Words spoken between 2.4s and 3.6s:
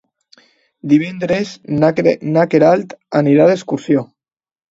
Queralt anirà